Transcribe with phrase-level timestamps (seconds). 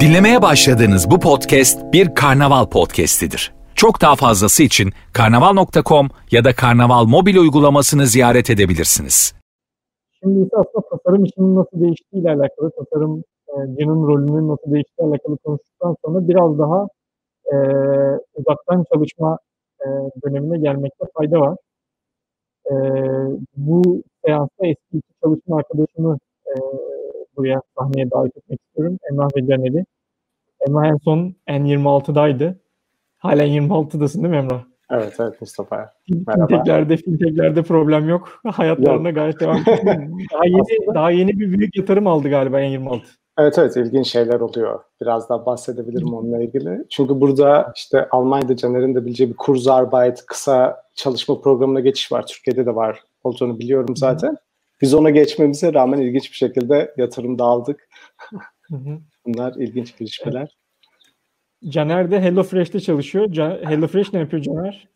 [0.00, 3.54] Dinlemeye başladığınız bu podcast bir karnaval podcastidir.
[3.74, 9.34] Çok daha fazlası için karnaval.com ya da karnaval mobil uygulamasını ziyaret edebilirsiniz.
[10.20, 16.28] Şimdi ise aslında tasarım işinin nasıl değiştiğiyle alakalı, tasarımcının rolünün nasıl değiştiğiyle alakalı konuştuktan sonra
[16.28, 16.86] biraz daha
[17.52, 17.56] e,
[18.34, 19.38] uzaktan çalışma
[19.80, 19.86] e,
[20.24, 21.56] dönemine gelmekte fayda var.
[22.70, 22.74] E,
[23.56, 26.52] bu seansta eski çalışma arkadaşımı e,
[27.36, 28.98] buraya sahneye davet etmek istiyorum.
[29.10, 29.84] Emrah ve Caner'i.
[30.68, 32.54] Emrah en son N26'daydı.
[33.18, 34.64] Halen 26'dasın değil mi Emrah?
[34.90, 35.92] Evet evet Mustafa.
[36.06, 38.40] Finteklerde, finteklerde problem yok.
[38.46, 39.16] Hayatlarına yok.
[39.16, 39.64] gayet devam
[40.32, 43.00] daha yeni, daha yeni bir büyük yatırım aldı galiba N26.
[43.38, 44.80] Evet evet ilginç şeyler oluyor.
[45.00, 46.84] Biraz daha bahsedebilirim onunla ilgili.
[46.90, 52.26] Çünkü burada işte Almanya'da Caner'in de bileceği bir Kurzarbeit kısa çalışma programına geçiş var.
[52.26, 54.36] Türkiye'de de var olduğunu biliyorum zaten.
[54.84, 57.88] Biz ona geçmemize rağmen ilginç bir şekilde yatırım da aldık.
[59.26, 60.56] Bunlar ilginç gelişmeler.
[61.68, 63.30] Caner de HelloFresh'te çalışıyor.
[63.64, 64.88] HelloFresh ne yapıyor Caner?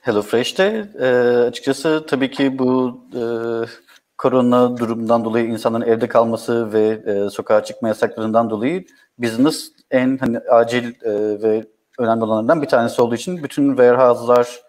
[0.00, 1.06] HelloFresh'te e,
[1.48, 3.22] açıkçası tabii ki bu e,
[4.18, 8.84] korona durumundan dolayı insanların evde kalması ve e, sokağa çıkma yasaklarından dolayı
[9.18, 11.66] business en hani acil e, ve
[11.98, 14.67] önemli olanlardan bir tanesi olduğu için bütün warehouse'lar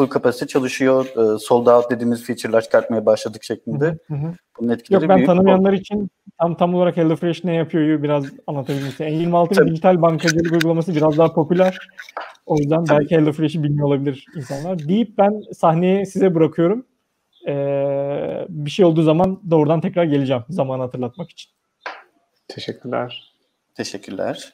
[0.00, 1.06] full kapasite çalışıyor.
[1.06, 3.98] E, sold out dediğimiz feature'lar çıkartmaya başladık şeklinde.
[4.06, 4.34] Hı hı.
[4.60, 5.26] Bunun etkileri Yok ben büyük.
[5.26, 9.04] tanımayanlar için tam tam olarak HelloFresh ne yapıyor biraz anlatabilir misin?
[9.04, 11.78] N26 dijital bankacılık uygulaması biraz daha popüler.
[12.46, 13.00] O yüzden Tabii.
[13.00, 14.78] belki HelloFresh'i bilmiyor olabilir insanlar.
[14.78, 16.86] Deyip ben sahneye size bırakıyorum.
[17.48, 21.50] Ee, bir şey olduğu zaman doğrudan tekrar geleceğim zamanı hatırlatmak için.
[22.48, 23.29] Teşekkürler.
[23.80, 24.52] Teşekkürler.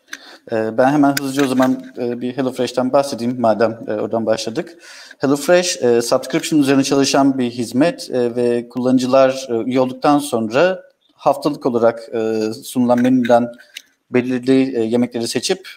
[0.52, 4.78] Ee, ben hemen hızlıca o zaman e, bir HelloFresh'ten bahsedeyim madem e, oradan başladık.
[5.18, 10.82] HelloFresh e, subscription üzerine çalışan bir hizmet ve kullanıcılar üye olduktan sonra
[11.14, 12.10] haftalık olarak
[12.64, 13.52] sunulan menüden
[14.10, 15.68] belirli yemekleri seçip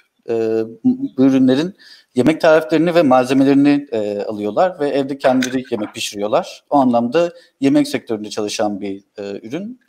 [1.17, 1.75] bu ürünlerin
[2.15, 3.87] yemek tariflerini ve malzemelerini
[4.27, 6.63] alıyorlar ve evde kendileri yemek pişiriyorlar.
[6.69, 9.79] O anlamda yemek sektöründe çalışan bir ürün.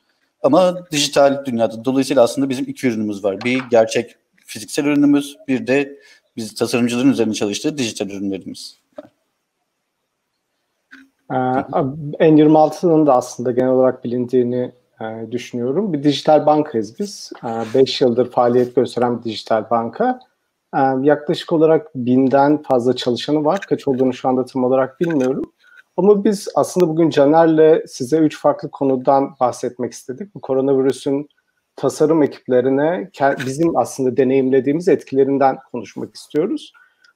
[0.43, 1.85] Ama dijital dünyada.
[1.85, 3.41] Dolayısıyla aslında bizim iki ürünümüz var.
[3.45, 5.99] Bir gerçek fiziksel ürünümüz, bir de
[6.37, 8.81] biz tasarımcıların üzerine çalıştığı dijital ürünlerimiz.
[11.31, 15.93] Ee, N26'nın da aslında genel olarak bilindiğini e, düşünüyorum.
[15.93, 17.33] Bir dijital bankayız biz.
[17.75, 20.21] 5 e, yıldır faaliyet gösteren bir dijital banka.
[20.77, 23.61] E, yaklaşık olarak binden fazla çalışanı var.
[23.61, 25.53] Kaç olduğunu şu anda tam olarak bilmiyorum.
[25.97, 30.35] Ama biz aslında bugün Caner'le size üç farklı konudan bahsetmek istedik.
[30.35, 31.29] Bu koronavirüsün
[31.77, 33.11] tasarım ekiplerine
[33.47, 36.73] bizim aslında deneyimlediğimiz etkilerinden konuşmak istiyoruz.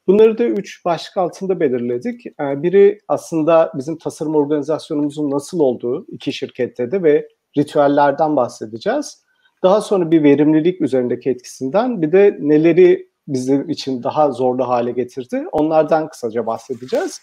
[0.06, 2.26] Bunları da üç başlık altında belirledik.
[2.26, 9.24] Ee, biri aslında bizim tasarım organizasyonumuzun nasıl olduğu iki şirkette de ve ritüellerden bahsedeceğiz.
[9.62, 15.46] Daha sonra bir verimlilik üzerindeki etkisinden bir de neleri bizim için daha zorlu hale getirdi.
[15.52, 17.20] Onlardan kısaca bahsedeceğiz.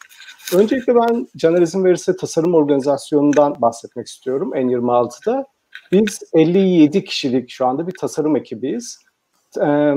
[0.55, 5.45] Öncelikle ben Caner izin verirse tasarım organizasyonundan bahsetmek istiyorum N26'da.
[5.91, 8.99] Biz 57 kişilik şu anda bir tasarım ekibiyiz.
[9.65, 9.93] Ee,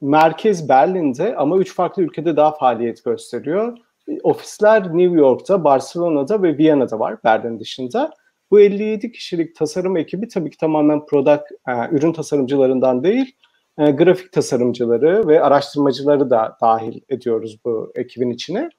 [0.00, 3.78] merkez Berlin'de ama üç farklı ülkede daha faaliyet gösteriyor.
[4.22, 8.10] Ofisler New York'ta, Barcelona'da ve Viyana'da var Berlin dışında.
[8.50, 13.36] Bu 57 kişilik tasarım ekibi tabii ki tamamen product, e, ürün tasarımcılarından değil,
[13.78, 18.70] e, grafik tasarımcıları ve araştırmacıları da dahil ediyoruz bu ekibin içine.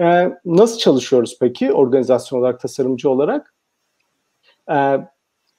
[0.00, 3.54] E, nasıl çalışıyoruz peki organizasyon olarak, tasarımcı olarak?
[4.70, 4.98] E,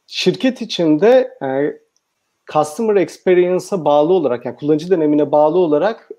[0.08, 1.32] şirket içinde
[2.54, 6.10] customer experience'a bağlı olarak, yani kullanıcı dönemine bağlı olarak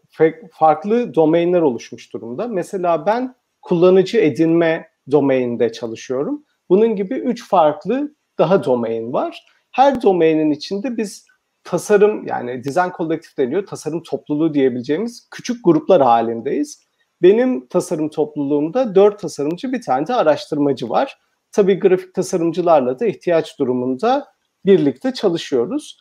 [0.53, 2.49] farklı domainler oluşmuş durumda.
[2.49, 6.45] Mesela ben kullanıcı edinme domaininde çalışıyorum.
[6.69, 9.47] Bunun gibi üç farklı daha domain var.
[9.71, 11.27] Her domainin içinde biz
[11.67, 13.67] tasarım yani design kolektif deniyor.
[13.67, 16.87] Tasarım topluluğu diyebileceğimiz küçük gruplar halindeyiz.
[17.23, 21.19] Benim tasarım topluluğumda dört tasarımcı bir tane de araştırmacı var.
[21.53, 24.27] Tabii grafik tasarımcılarla da ihtiyaç durumunda
[24.67, 26.01] birlikte çalışıyoruz.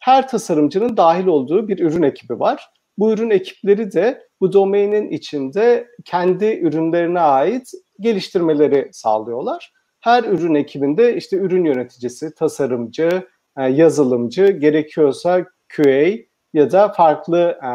[0.00, 2.70] Her tasarımcının dahil olduğu bir ürün ekibi var.
[2.98, 7.70] Bu ürün ekipleri de bu domainin içinde kendi ürünlerine ait
[8.00, 9.72] geliştirmeleri sağlıyorlar.
[10.00, 13.28] Her ürün ekibinde işte ürün yöneticisi, tasarımcı,
[13.62, 15.44] yazılımcı, gerekiyorsa
[15.76, 16.08] QA
[16.52, 17.70] ya da farklı e,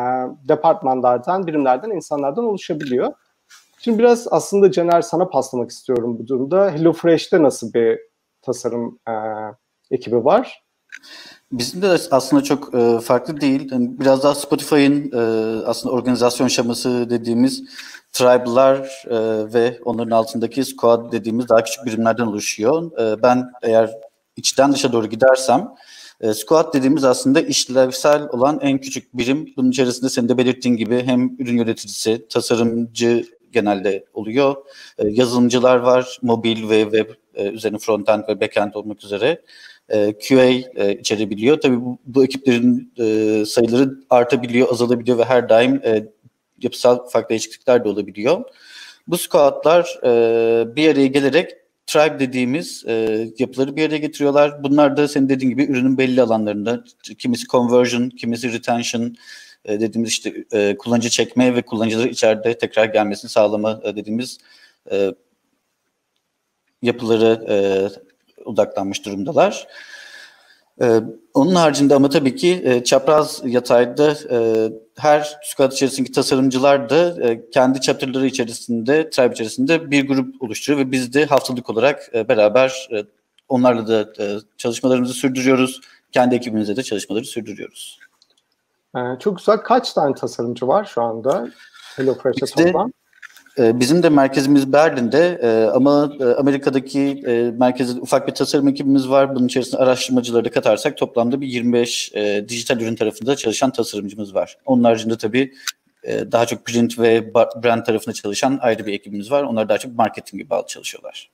[0.48, 3.14] departmanlardan, birimlerden, insanlardan oluşabiliyor.
[3.80, 6.72] Şimdi biraz aslında Caner sana paslamak istiyorum bu durumda.
[6.72, 8.00] HelloFresh'te nasıl bir
[8.42, 9.14] tasarım e,
[9.92, 10.64] ekibi var?
[11.52, 13.72] Bizim de aslında çok e, farklı değil.
[13.72, 15.20] Yani biraz daha Spotify'ın e,
[15.66, 17.64] aslında organizasyon şaması dediğimiz
[18.12, 19.18] tribe'lar e,
[19.54, 22.92] ve onların altındaki squad dediğimiz daha küçük birimlerden oluşuyor.
[23.00, 23.92] E, ben eğer
[24.38, 25.70] içten dışa doğru gidersem
[26.22, 29.54] E, squad dediğimiz aslında işlevsel olan en küçük birim.
[29.58, 34.56] Bunun içerisinde senin de belirttiğin gibi hem ürün yöneticisi, tasarımcı genelde oluyor.
[34.98, 39.42] E, yazılımcılar var, mobil ve web e, üzerine frontend ve backend olmak üzere.
[39.90, 41.62] E, QA e, içerebiliyor.
[41.62, 46.06] Tabii bu, bu ekiplerin e, sayıları artabiliyor, azalabiliyor ve her daim e,
[46.62, 48.42] yapısal farklı değişiklikler de olabiliyor.
[49.08, 51.52] Bu squadlar e, bir araya gelerek
[51.88, 54.64] tribe dediğimiz e, yapıları bir araya getiriyorlar.
[54.64, 56.84] Bunlar da senin dediğin gibi ürünün belli alanlarında
[57.18, 59.16] kimisi conversion, kimisi retention
[59.66, 64.38] e, dediğimiz işte e, kullanıcı çekme ve kullanıcıları içeride tekrar gelmesini sağlama e, dediğimiz
[64.92, 65.12] e,
[66.82, 67.56] yapıları e,
[68.46, 69.68] odaklanmış durumdalar.
[70.82, 71.02] Ee,
[71.34, 77.50] onun haricinde ama tabii ki e, çapraz yatayda e, her squad içerisindeki tasarımcılar da e,
[77.50, 82.88] kendi chapter'ları içerisinde, tribe içerisinde bir grup oluşturuyor ve biz de haftalık olarak e, beraber
[82.92, 83.04] e,
[83.50, 85.82] onlarla da e, çalışmalarımızı sürdürüyoruz.
[86.12, 88.00] Kendi ekibimizde de çalışmaları sürdürüyoruz.
[88.98, 89.58] Ee, çok güzel.
[89.58, 91.50] Kaç tane tasarımcı var şu anda
[91.96, 92.92] HelloFresh'te toplam?
[93.58, 99.10] Ee, bizim de merkezimiz Berlin'de e, ama e, Amerika'daki e, merkezde ufak bir tasarım ekibimiz
[99.10, 99.36] var.
[99.36, 102.14] Bunun içerisinde araştırmacıları da katarsak toplamda bir 25
[102.50, 104.58] dijital ürün tarafında çalışan tasarımcımız var.
[104.66, 105.54] Onun haricinde tabii
[106.08, 109.44] daha çok print ve brand tarafında çalışan ayrı bir ekibimiz var.
[109.44, 111.30] Onlar daha çok marketinge bağlı çalışıyorlar.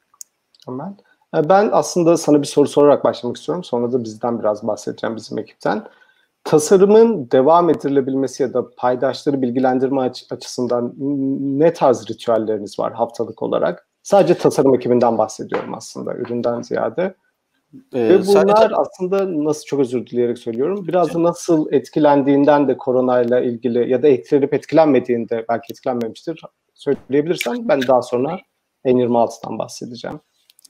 [0.65, 0.97] Tamam.
[1.33, 3.63] Ben aslında sana bir soru sorarak başlamak istiyorum.
[3.63, 5.83] Sonra da bizden biraz bahsedeceğim bizim ekipten
[6.43, 10.93] tasarımın devam ettirilebilmesi ya da paydaşları bilgilendirme aç- açısından
[11.59, 13.87] ne tarz ritüelleriniz var haftalık olarak?
[14.03, 17.15] Sadece tasarım ekibinden bahsediyorum aslında, üründen ziyade.
[17.93, 18.75] Ee, Ve bunlar sadece...
[18.75, 20.87] aslında nasıl çok özür dileyerek söylüyorum.
[20.87, 26.41] Biraz da nasıl etkilendiğinden de koronayla ilgili ya da etkilenip etkilenmediğinde belki etkilenmemiştir
[26.73, 28.39] söyleyebilirsen ben daha sonra
[28.85, 30.19] N26'dan bahsedeceğim.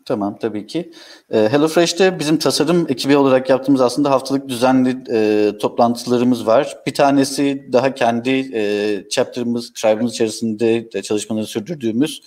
[0.05, 0.91] Tamam tabii ki.
[1.31, 6.77] E, HelloFresh'te bizim tasarım ekibi olarak yaptığımız aslında haftalık düzenli e, toplantılarımız var.
[6.87, 12.21] Bir tanesi daha kendi e, chapter'ımız, tribe'ımız içerisinde de çalışmaları sürdürdüğümüz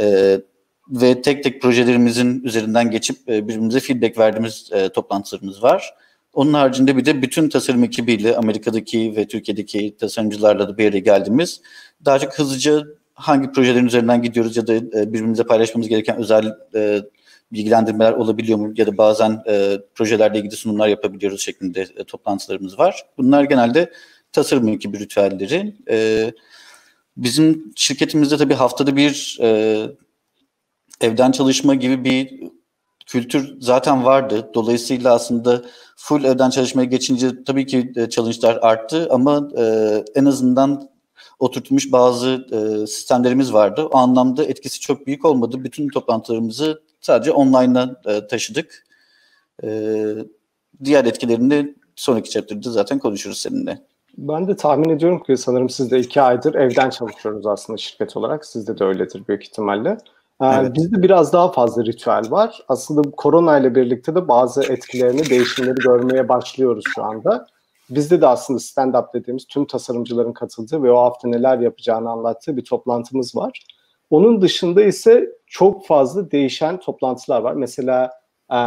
[0.00, 0.38] e,
[0.90, 5.94] ve tek tek projelerimizin üzerinden geçip e, birbirimize feedback verdiğimiz e, toplantılarımız var.
[6.32, 11.60] Onun haricinde bir de bütün tasarım ekibiyle Amerika'daki ve Türkiye'deki tasarımcılarla da bir araya geldiğimiz
[12.04, 12.84] daha çok hızlıca
[13.16, 17.02] hangi projelerin üzerinden gidiyoruz ya da e, birbirimize paylaşmamız gereken özel e,
[17.52, 23.06] bilgilendirmeler olabiliyor mu ya da bazen e, projelerle ilgili sunumlar yapabiliyoruz şeklinde e, toplantılarımız var.
[23.18, 23.92] Bunlar genelde
[24.32, 25.76] tasarım ekibi ritüelleri.
[25.90, 26.32] E,
[27.16, 29.80] bizim şirketimizde tabii haftada bir e,
[31.00, 32.40] evden çalışma gibi bir
[33.06, 34.50] kültür zaten vardı.
[34.54, 35.64] Dolayısıyla aslında
[35.96, 39.64] full evden çalışmaya geçince tabii ki e, challenge'lar arttı ama e,
[40.14, 40.95] en azından
[41.38, 43.84] oturtmuş bazı e, sistemlerimiz vardı.
[43.84, 45.64] O anlamda etkisi çok büyük olmadı.
[45.64, 48.86] Bütün toplantılarımızı sadece online'a e, taşıdık.
[49.64, 49.92] E,
[50.84, 53.82] diğer etkilerini sonraki chapter'da zaten konuşuruz seninle.
[54.18, 58.44] Ben de tahmin ediyorum ki sanırım siz de iki aydır evden çalışıyoruz aslında şirket olarak.
[58.44, 59.98] Sizde de öyledir büyük ihtimalle.
[60.40, 60.74] Ee, evet.
[60.74, 62.60] Bizde biraz daha fazla ritüel var.
[62.68, 67.46] Aslında korona ile birlikte de bazı etkilerini, değişimleri görmeye başlıyoruz şu anda.
[67.90, 72.64] Bizde de aslında stand-up dediğimiz tüm tasarımcıların katıldığı ve o hafta neler yapacağını anlattığı bir
[72.64, 73.66] toplantımız var.
[74.10, 77.52] Onun dışında ise çok fazla değişen toplantılar var.
[77.52, 78.10] Mesela
[78.52, 78.58] e,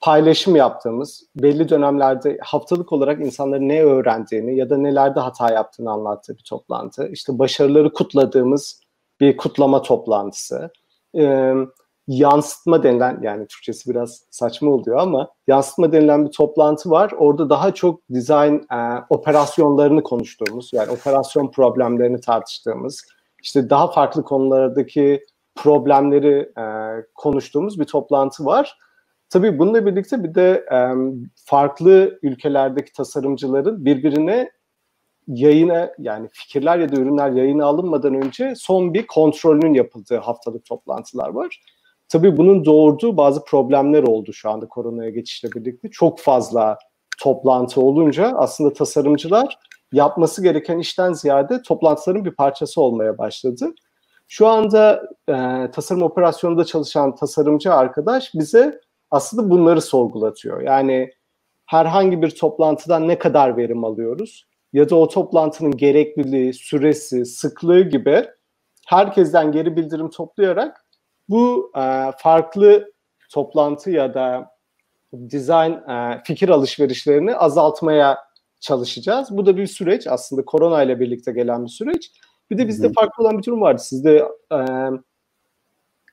[0.00, 6.36] paylaşım yaptığımız, belli dönemlerde haftalık olarak insanların ne öğrendiğini ya da nelerde hata yaptığını anlattığı
[6.36, 7.08] bir toplantı.
[7.08, 8.80] İşte başarıları kutladığımız
[9.20, 10.70] bir kutlama toplantısı.
[11.18, 11.54] E,
[12.08, 17.12] yansıtma denilen yani Türkçesi biraz saçma oluyor ama yansıtma denilen bir toplantı var.
[17.18, 23.06] Orada daha çok design e, operasyonlarını konuştuğumuz yani operasyon problemlerini tartıştığımız
[23.42, 25.24] işte daha farklı konulardaki
[25.56, 26.64] problemleri e,
[27.14, 28.78] konuştuğumuz bir toplantı var.
[29.30, 30.78] Tabii bununla birlikte bir de e,
[31.44, 34.50] farklı ülkelerdeki tasarımcıların birbirine
[35.28, 41.28] yayına yani fikirler ya da ürünler yayına alınmadan önce son bir kontrolünün yapıldığı haftalık toplantılar
[41.28, 41.60] var.
[42.08, 45.90] Tabii bunun doğurduğu bazı problemler oldu şu anda koronaya geçişle birlikte.
[45.90, 46.78] Çok fazla
[47.20, 49.58] toplantı olunca aslında tasarımcılar
[49.92, 53.74] yapması gereken işten ziyade toplantıların bir parçası olmaya başladı.
[54.28, 55.34] Şu anda e,
[55.70, 60.60] tasarım operasyonunda çalışan tasarımcı arkadaş bize aslında bunları sorgulatıyor.
[60.60, 61.10] Yani
[61.66, 68.24] herhangi bir toplantıdan ne kadar verim alıyoruz ya da o toplantının gerekliliği, süresi, sıklığı gibi
[68.86, 70.85] herkesten geri bildirim toplayarak
[71.28, 72.92] bu e, farklı
[73.30, 74.56] toplantı ya da
[75.12, 78.18] design e, fikir alışverişlerini azaltmaya
[78.60, 79.28] çalışacağız.
[79.30, 82.10] Bu da bir süreç aslında korona ile birlikte gelen bir süreç.
[82.50, 83.82] Bir de bizde farklı olan bir durum vardı.
[83.84, 84.58] Sizde e,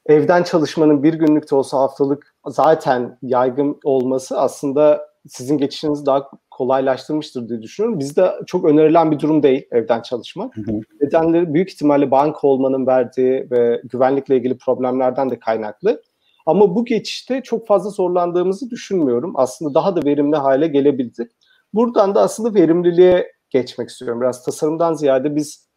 [0.05, 7.50] evden çalışmanın bir günlük de olsa haftalık zaten yaygın olması aslında sizin geçişinizi daha kolaylaştırmıştır
[7.50, 8.00] diye düşünüyorum.
[8.00, 10.57] Bizde çok önerilen bir durum değil evden çalışmak.
[10.57, 10.79] Hı hı.
[11.01, 16.01] Nedenleri büyük ihtimalle banka olmanın verdiği ve güvenlikle ilgili problemlerden de kaynaklı.
[16.45, 19.33] Ama bu geçişte çok fazla zorlandığımızı düşünmüyorum.
[19.36, 21.31] Aslında daha da verimli hale gelebildik.
[21.74, 24.22] Buradan da aslında verimliliğe geçmek istiyorum.
[24.22, 25.67] Biraz tasarımdan ziyade biz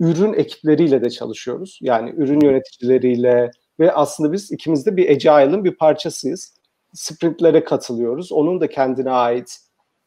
[0.00, 1.78] ürün ekipleriyle de çalışıyoruz.
[1.82, 3.50] Yani ürün yöneticileriyle
[3.80, 6.56] ve aslında biz ikimiz de bir Agile'ın bir parçasıyız.
[6.94, 8.32] Sprintlere katılıyoruz.
[8.32, 9.58] Onun da kendine ait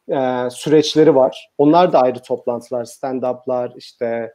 [0.10, 1.50] e, süreçleri var.
[1.58, 4.34] Onlar da ayrı toplantılar, stand-up'lar, işte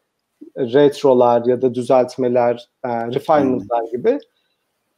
[0.57, 4.19] retrolar ya da düzeltmeler, e, refinement'lar gibi.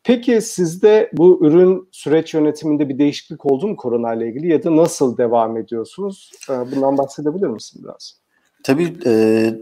[0.04, 4.76] Peki sizde bu ürün süreç yönetiminde bir değişiklik oldu mu korona ile ilgili ya da
[4.76, 6.30] nasıl devam ediyorsunuz?
[6.50, 8.20] E, bundan bahsedebilir misin biraz?
[8.64, 9.54] Tabii e,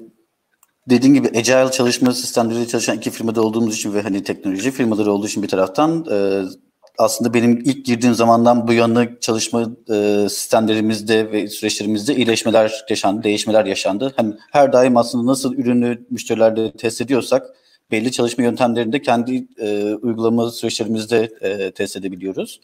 [0.91, 5.27] dediğim gibi agile çalışma sistemleriyle çalışan iki firmada olduğumuz için ve hani teknoloji firmaları olduğu
[5.27, 6.43] için bir taraftan e,
[6.99, 13.65] aslında benim ilk girdiğim zamandan bu yana çalışma e, sistemlerimizde ve süreçlerimizde iyileşmeler yaşandı, değişmeler
[13.65, 14.13] yaşandı.
[14.17, 17.47] Hani her daim aslında nasıl ürünü müşterilerde test ediyorsak
[17.91, 22.61] belli çalışma yöntemlerinde kendi e, uygulama süreçlerimizde e, test edebiliyoruz.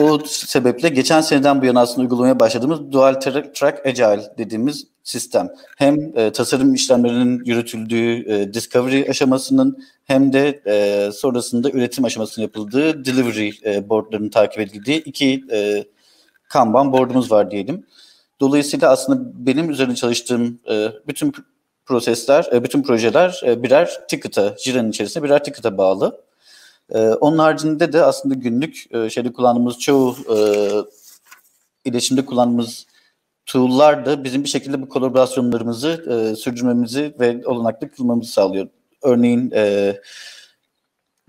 [0.00, 5.48] O sebeple geçen seneden bu yana aslında uygulamaya başladığımız Dual Track Agile dediğimiz sistem.
[5.76, 13.04] Hem e, tasarım işlemlerinin yürütüldüğü e, discovery aşamasının hem de e, sonrasında üretim aşamasının yapıldığı
[13.04, 15.84] delivery e, boardlarının takip edildiği iki e,
[16.48, 17.86] Kanban boardumuz var diyelim.
[18.40, 21.32] Dolayısıyla aslında benim üzerine çalıştığım e, bütün
[21.86, 26.29] prosesler, e, bütün projeler e, birer ticket'a, Jira'nın içerisinde birer ticket'a bağlı.
[26.94, 30.38] E, onun haricinde de aslında günlük e, şeyde kullandığımız çoğu e,
[31.84, 32.86] iletişimde kullandığımız
[33.46, 38.68] tool'lar da bizim bir şekilde bu kolaborasyonlarımızı e, sürdürmemizi ve olanaklı kılmamızı sağlıyor.
[39.02, 39.96] Örneğin e,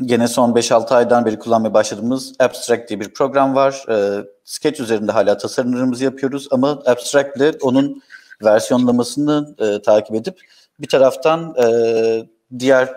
[0.06, 3.86] gene son 5-6 aydan beri kullanmaya başladığımız Abstract diye bir program var.
[3.90, 8.02] E, Sketch üzerinde hala tasarımlarımızı yapıyoruz ama Abstract ile onun
[8.44, 10.42] versiyonlamasını e, takip edip
[10.80, 11.66] bir taraftan e,
[12.60, 12.90] diğer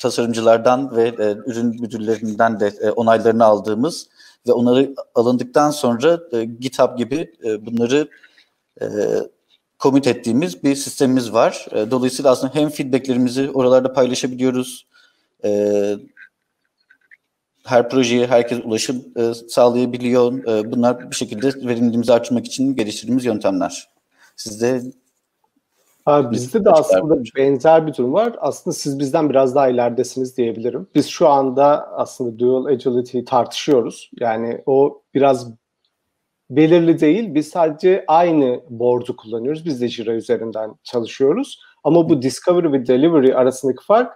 [0.00, 4.08] tasarımcılardan ve e, ürün müdürlerinden de e, onaylarını aldığımız
[4.48, 8.08] ve onları alındıktan sonra e, GitHub gibi e, bunları
[8.80, 8.86] e,
[9.80, 11.66] commit ettiğimiz bir sistemimiz var.
[11.72, 14.86] E, dolayısıyla aslında hem feedbacklerimizi oralarda paylaşabiliyoruz.
[15.44, 15.96] E,
[17.64, 20.44] her projeye herkes ulaşım e, sağlayabiliyor.
[20.48, 23.88] E, bunlar bir şekilde verimliliğimizi artırmak için geliştirdiğimiz yöntemler.
[24.36, 24.82] Sizde
[26.06, 28.36] Abi bizde de aslında benzer bir durum var.
[28.38, 30.86] Aslında siz bizden biraz daha ileridesiniz diyebilirim.
[30.94, 34.10] Biz şu anda aslında dual agility'yi tartışıyoruz.
[34.20, 35.52] Yani o biraz
[36.50, 37.34] belirli değil.
[37.34, 39.64] Biz sadece aynı board'u kullanıyoruz.
[39.64, 41.60] Biz de Jira üzerinden çalışıyoruz.
[41.84, 44.12] Ama bu discovery ve delivery arasındaki fark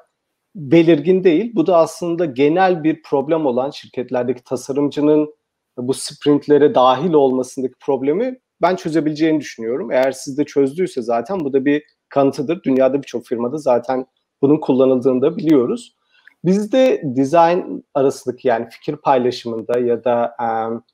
[0.55, 1.53] belirgin değil.
[1.55, 5.35] Bu da aslında genel bir problem olan şirketlerdeki tasarımcının
[5.77, 9.93] bu sprintlere dahil olmasındaki problemi ben çözebileceğini düşünüyorum.
[9.93, 12.63] Eğer sizde çözdüyse zaten bu da bir kanıtıdır.
[12.63, 14.07] Dünyada birçok firmada zaten
[14.43, 15.97] bunun kullanıldığını da biliyoruz.
[16.45, 17.61] Bizde design
[17.95, 20.85] arasındaki yani fikir paylaşımında ya da um,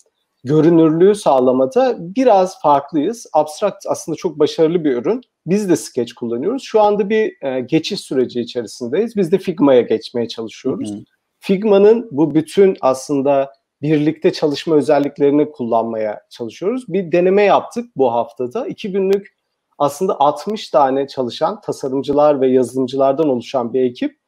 [0.45, 3.27] görünürlüğü sağlamada biraz farklıyız.
[3.33, 5.21] Abstract aslında çok başarılı bir ürün.
[5.47, 6.63] Biz de Sketch kullanıyoruz.
[6.63, 9.17] Şu anda bir e, geçiş süreci içerisindeyiz.
[9.17, 10.91] Biz de Figma'ya geçmeye çalışıyoruz.
[11.39, 16.85] Figma'nın bu bütün aslında birlikte çalışma özelliklerini kullanmaya çalışıyoruz.
[16.89, 18.67] Bir deneme yaptık bu haftada.
[18.67, 19.37] İki günlük
[19.79, 24.19] aslında 60 tane çalışan tasarımcılar ve yazılımcılardan oluşan bir ekip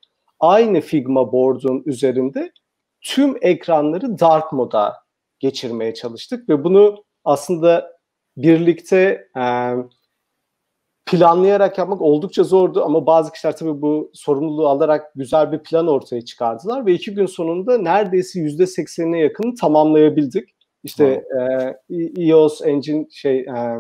[0.41, 2.53] aynı Figma board'un üzerinde
[3.01, 4.97] tüm ekranları dark moda
[5.41, 7.93] geçirmeye çalıştık ve bunu aslında
[8.37, 9.75] birlikte e,
[11.07, 16.25] planlayarak yapmak oldukça zordu ama bazı kişiler tabii bu sorumluluğu alarak güzel bir plan ortaya
[16.25, 20.49] çıkardılar ve iki gün sonunda neredeyse yüzde seksenine yakın tamamlayabildik.
[20.85, 21.25] İşte
[21.91, 23.79] e, iOS engine şey e,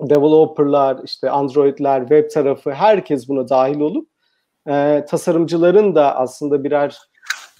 [0.00, 4.08] developerlar, işte Android'ler, web tarafı herkes buna dahil olup
[4.68, 6.98] e, tasarımcıların da aslında birer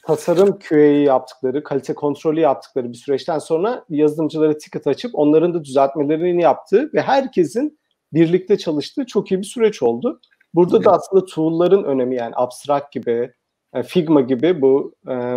[0.07, 6.43] tasarım QA'yı yaptıkları, kalite kontrolü yaptıkları bir süreçten sonra yazılımcılara ticket açıp onların da düzeltmelerini
[6.43, 7.79] yaptığı ve herkesin
[8.13, 10.21] birlikte çalıştığı çok iyi bir süreç oldu.
[10.55, 13.33] Burada da aslında tool'ların önemi yani Abstract gibi,
[13.75, 15.37] e, Figma gibi bu e,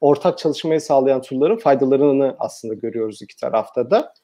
[0.00, 4.14] ortak çalışmayı sağlayan tool'ların faydalarını aslında görüyoruz iki tarafta da.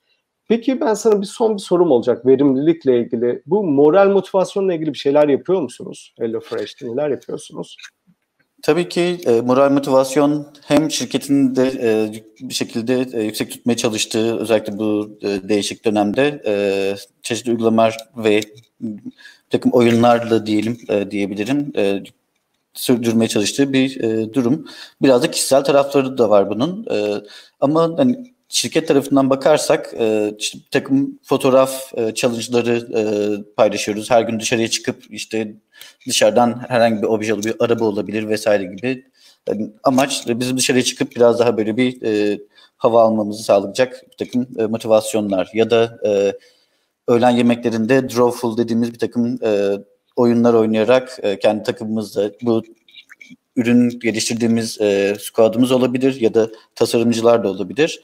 [0.48, 3.42] Peki ben sana bir son bir sorum olacak verimlilikle ilgili.
[3.46, 6.14] Bu moral motivasyonla ilgili bir şeyler yapıyor musunuz?
[6.18, 7.76] HelloFresh'te neler yapıyorsunuz?
[8.62, 12.12] Tabii ki e, moral motivasyon hem şirketin de e,
[12.48, 16.54] bir şekilde e, yüksek tutmaya çalıştığı özellikle bu e, değişik dönemde e,
[17.22, 18.40] çeşitli uygulamalar ve
[19.50, 22.02] takım oyunlarla diyelim e, diyebilirim e,
[22.74, 24.66] sürdürmeye çalıştığı bir e, durum.
[25.02, 26.86] Biraz da kişisel tarafları da var bunun.
[26.90, 27.22] E,
[27.60, 30.32] ama hani şirket tarafından bakarsak e,
[30.70, 33.02] takım fotoğraf e, challenge'ları e,
[33.56, 34.10] paylaşıyoruz.
[34.10, 35.54] Her gün dışarıya çıkıp işte
[36.08, 39.04] dışarıdan herhangi bir obje olabilir, araba olabilir vesaire gibi.
[39.48, 42.38] Yani amaç bizim dışarıya çıkıp biraz daha böyle bir e,
[42.76, 46.32] hava almamızı sağlayacak bir takım e, motivasyonlar ya da e,
[47.08, 49.72] öğlen yemeklerinde drawful dediğimiz bir takım e,
[50.16, 52.62] oyunlar oynayarak e, kendi takımımızda bu
[53.56, 58.00] ürün geliştirdiğimiz e, squadımız olabilir ya da tasarımcılar da olabilir.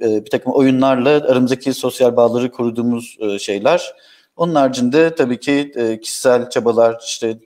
[0.00, 3.92] E, bir takım oyunlarla aramızdaki sosyal bağları koruduğumuz e, şeyler.
[4.36, 7.38] Onun haricinde tabii ki e, kişisel çabalar işte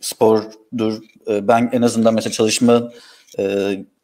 [0.00, 1.02] spordur.
[1.28, 2.92] Ben en azından mesela çalışma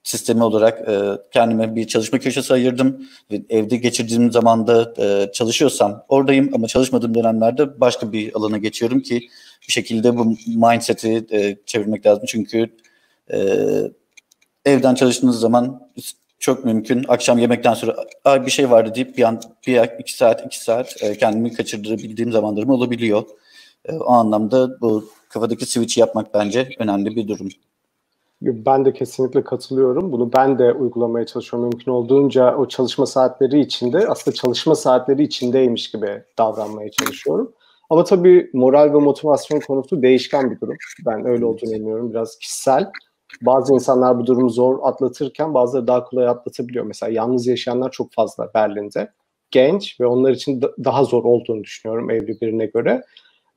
[0.02, 0.88] sistemi olarak
[1.32, 3.08] kendime bir çalışma köşesi ayırdım.
[3.48, 4.94] Evde geçirdiğim zamanda
[5.32, 9.28] çalışıyorsam oradayım ama çalışmadığım dönemlerde başka bir alana geçiyorum ki
[9.68, 11.26] bir şekilde bu mindset'i
[11.66, 12.24] çevirmek lazım.
[12.26, 12.70] Çünkü
[14.64, 15.88] evden çalıştığınız zaman
[16.38, 20.46] çok mümkün akşam yemekten sonra Aa, bir şey vardı deyip bir an bir iki saat
[20.46, 23.22] iki saat e, kendimi kaçırdırabildiğim zamanlarım olabiliyor.
[23.84, 27.48] E, o anlamda bu kafadaki switch yapmak bence önemli bir durum.
[28.42, 30.12] Ben de kesinlikle katılıyorum.
[30.12, 31.68] Bunu ben de uygulamaya çalışıyorum.
[31.68, 37.52] Mümkün olduğunca o çalışma saatleri içinde aslında çalışma saatleri içindeymiş gibi davranmaya çalışıyorum.
[37.90, 40.76] Ama tabii moral ve motivasyon konusu değişken bir durum.
[41.06, 42.10] Ben öyle olduğunu emiyorum.
[42.10, 42.90] Biraz kişisel.
[43.42, 46.84] Bazı insanlar bu durumu zor atlatırken bazıları daha kolay atlatabiliyor.
[46.84, 49.12] Mesela yalnız yaşayanlar çok fazla Berlin'de.
[49.50, 53.02] Genç ve onlar için daha zor olduğunu düşünüyorum evli birine göre.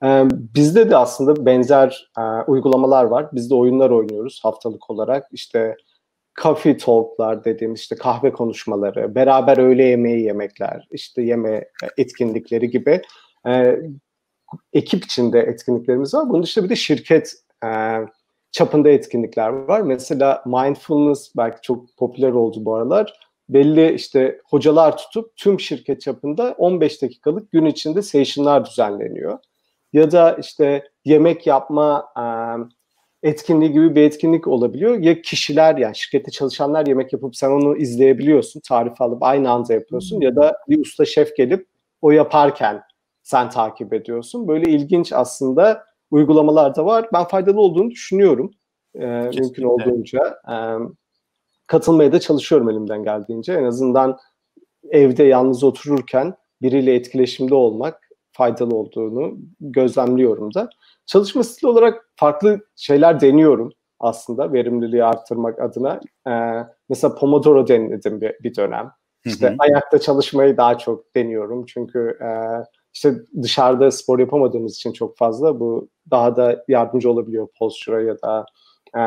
[0.03, 3.29] Ee, bizde de aslında benzer e, uygulamalar var.
[3.33, 5.27] Biz de oyunlar oynuyoruz haftalık olarak.
[5.31, 5.75] İşte
[6.41, 11.65] coffee talk'lar dediğimiz işte kahve konuşmaları, beraber öğle yemeği yemekler, işte yeme
[11.97, 13.01] etkinlikleri gibi
[13.47, 13.79] e,
[14.73, 16.29] ekip içinde etkinliklerimiz var.
[16.29, 17.33] Bunun dışında bir de şirket
[17.65, 17.69] e,
[18.51, 19.81] çapında etkinlikler var.
[19.81, 23.13] Mesela mindfulness belki çok popüler oldu bu aralar.
[23.50, 29.40] Belli işte hocalar tutup tüm şirket çapında 15 dakikalık gün içinde session'lar düzenleniyor
[29.94, 32.14] ya da işte yemek yapma
[33.24, 34.98] etkinliği gibi bir etkinlik olabiliyor.
[34.98, 40.22] Ya kişiler yani şirkette çalışanlar yemek yapıp sen onu izleyebiliyorsun, tarif alıp aynı anda yapıyorsun
[40.22, 41.68] ya da bir usta şef gelip
[42.01, 42.81] o yaparken
[43.24, 44.48] sen takip ediyorsun.
[44.48, 47.09] Böyle ilginç aslında uygulamalar da var.
[47.13, 48.51] Ben faydalı olduğunu düşünüyorum.
[48.95, 50.19] E, mümkün olduğunca.
[50.51, 50.55] E,
[51.67, 53.53] katılmaya da çalışıyorum elimden geldiğince.
[53.53, 54.17] En azından
[54.89, 60.69] evde yalnız otururken biriyle etkileşimde olmak faydalı olduğunu gözlemliyorum da.
[61.05, 66.00] Çalışma stili olarak farklı şeyler deniyorum aslında verimliliği arttırmak adına.
[66.27, 66.31] Ee,
[66.89, 68.91] mesela Pomodoro denedim bir, bir dönem.
[69.25, 69.55] İşte hı hı.
[69.59, 71.65] ayakta çalışmayı daha çok deniyorum.
[71.65, 72.29] Çünkü e,
[72.93, 78.45] işte dışarıda spor yapamadığımız için çok fazla bu daha da yardımcı olabiliyor postüre ya da
[78.95, 79.01] e,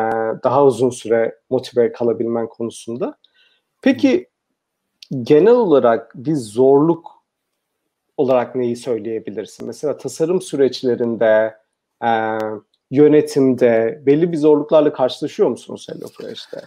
[0.45, 3.19] daha uzun süre motive kalabilmen konusunda.
[3.83, 4.29] Peki
[5.23, 7.11] genel olarak bir zorluk
[8.17, 9.67] olarak neyi söyleyebilirsin?
[9.67, 11.57] Mesela tasarım süreçlerinde,
[12.05, 12.39] e,
[12.91, 16.65] yönetimde belli bir zorluklarla karşılaşıyor musunuz HelloFresh'te?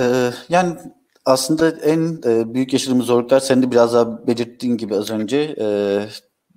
[0.00, 0.76] Ee, yani
[1.24, 5.66] aslında en e, büyük yaşadığımız zorluklar senin de biraz daha belirttiğin gibi az önce e,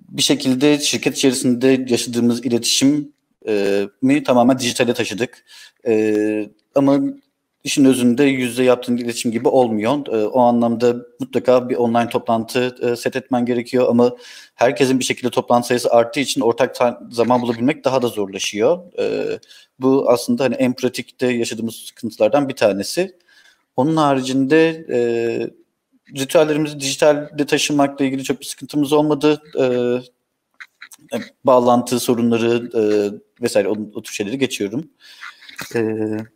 [0.08, 3.12] bir şekilde şirket içerisinde yaşadığımız iletişim
[3.48, 5.44] e, mi tamamen dijitale taşıdık.
[5.86, 7.00] E, ama
[7.64, 10.06] işin özünde yüzde yaptığın iletişim gibi olmuyor.
[10.06, 14.16] E, o anlamda mutlaka bir online toplantı e, set etmen gerekiyor ama
[14.54, 16.76] herkesin bir şekilde toplantı sayısı arttığı için ortak
[17.10, 18.98] zaman bulabilmek daha da zorlaşıyor.
[18.98, 19.38] E,
[19.78, 23.16] bu aslında hani en pratikte yaşadığımız sıkıntılardan bir tanesi.
[23.76, 24.98] Onun haricinde e,
[26.16, 29.42] ritüellerimizi dijitalde taşımakla ilgili çok bir sıkıntımız olmadı.
[29.58, 29.64] E,
[31.16, 32.82] e bağlantı sorunları e,
[33.42, 34.90] vesaire o, o tür şeyleri geçiyorum.
[35.74, 36.26] Evet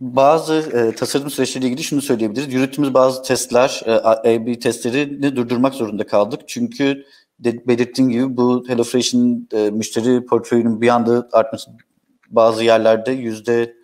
[0.00, 2.54] bazı e, tasarım süreçleriyle ilgili şunu söyleyebiliriz.
[2.54, 6.40] Yürüttüğümüz bazı testler, e, A-B testlerini durdurmak zorunda kaldık.
[6.46, 7.04] Çünkü
[7.38, 11.70] belirttiğim gibi bu HelloFresh'in e, müşteri portföyünün bir anda artması
[12.30, 13.76] bazı yerlerde yüzde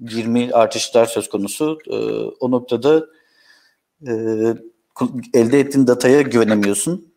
[0.00, 1.78] 20 artışlar söz konusu.
[1.90, 1.96] E,
[2.40, 3.06] o noktada
[4.06, 4.12] e,
[5.34, 7.08] elde ettiğin dataya güvenemiyorsun.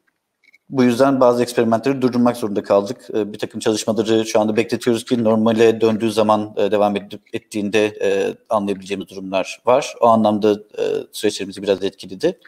[0.71, 3.07] Bu yüzden bazı eksperimentleri durdurmak zorunda kaldık.
[3.13, 6.95] Ee, bir takım çalışmaları şu anda bekletiyoruz ki normale döndüğü zaman e, devam
[7.33, 9.95] ettiğinde e, anlayabileceğimiz durumlar var.
[10.01, 12.39] O anlamda e, süreçlerimizi biraz etkiledi.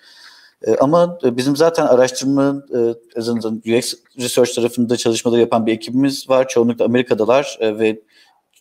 [0.80, 2.64] Ama bizim zaten araştırma,
[3.18, 6.48] azından UX Research tarafında çalışmaları yapan bir ekibimiz var.
[6.48, 8.02] Çoğunlukla Amerika'dalar ve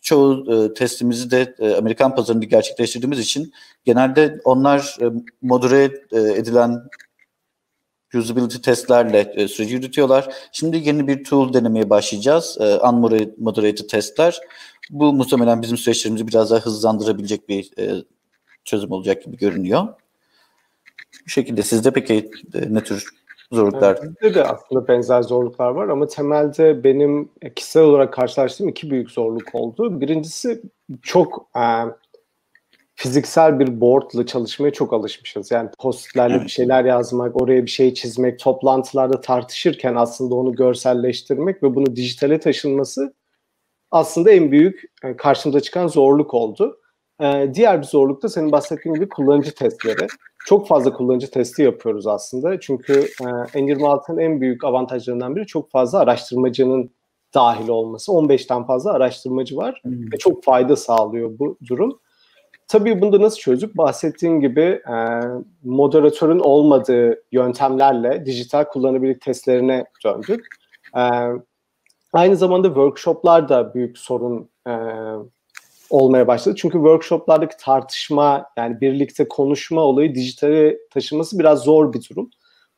[0.03, 3.53] çoğu testimizi de Amerikan pazarında gerçekleştirdiğimiz için
[3.85, 4.97] genelde onlar
[5.41, 6.81] modere edilen
[8.19, 10.33] usability testlerle e, süreci yürütüyorlar.
[10.51, 12.57] Şimdi yeni bir tool denemeye başlayacağız.
[12.59, 14.39] E, unmoderated testler.
[14.89, 18.03] Bu muhtemelen bizim süreçlerimizi biraz daha hızlandırabilecek bir e,
[18.65, 19.87] çözüm olacak gibi görünüyor.
[21.25, 23.09] Bu şekilde sizde peki e, ne tür
[23.53, 23.99] zorluklar?
[24.01, 29.55] Bizde de aslında benzer zorluklar var ama temelde benim kişisel olarak karşılaştığım iki büyük zorluk
[29.55, 30.01] oldu.
[30.01, 30.61] Birincisi
[31.01, 31.63] çok e,
[32.95, 35.51] fiziksel bir boardla çalışmaya çok alışmışız.
[35.51, 36.45] Yani postlerle evet.
[36.45, 42.39] bir şeyler yazmak, oraya bir şey çizmek, toplantılarda tartışırken aslında onu görselleştirmek ve bunu dijitale
[42.39, 43.13] taşınması
[43.91, 46.79] aslında en büyük e, karşımıza çıkan zorluk oldu.
[47.21, 50.07] Ee, diğer bir zorluk da senin bahsettiğin gibi kullanıcı testleri.
[50.45, 52.59] Çok fazla kullanıcı testi yapıyoruz aslında.
[52.59, 56.91] Çünkü e, N26'ın en büyük avantajlarından biri çok fazla araştırmacının
[57.33, 58.11] dahil olması.
[58.11, 60.11] 15'ten fazla araştırmacı var hmm.
[60.13, 61.99] ve çok fayda sağlıyor bu durum.
[62.67, 63.77] Tabii bunu da nasıl çözdük?
[63.77, 64.95] Bahsettiğim gibi e,
[65.63, 70.45] moderatörün olmadığı yöntemlerle dijital kullanabilirlik testlerine döndük.
[70.97, 71.01] E,
[72.13, 74.73] aynı zamanda workshoplar da büyük sorun e,
[75.93, 76.55] olmaya başladı.
[76.59, 82.29] Çünkü workshoplardaki tartışma yani birlikte konuşma olayı dijitale taşıması biraz zor bir durum.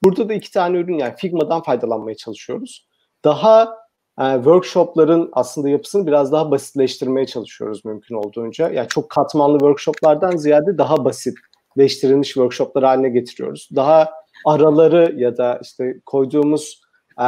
[0.03, 2.87] Burada da iki tane ürün yani Figma'dan faydalanmaya çalışıyoruz.
[3.23, 3.77] Daha
[4.21, 8.69] e, workshopların aslında yapısını biraz daha basitleştirmeye çalışıyoruz mümkün olduğunca.
[8.69, 13.69] Yani çok katmanlı workshoplardan ziyade daha basitleştirilmiş workshoplar haline getiriyoruz.
[13.75, 14.11] Daha
[14.45, 16.81] araları ya da işte koyduğumuz
[17.21, 17.27] e,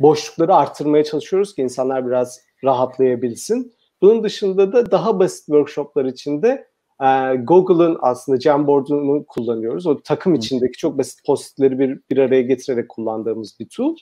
[0.00, 3.77] boşlukları arttırmaya çalışıyoruz ki insanlar biraz rahatlayabilsin.
[4.02, 6.66] Bunun dışında da daha basit workshoplar içinde
[7.02, 9.86] e, Google'ın aslında Jamboard'unu kullanıyoruz.
[9.86, 13.96] O takım içindeki çok basit postitleri bir, bir araya getirerek kullandığımız bir tool.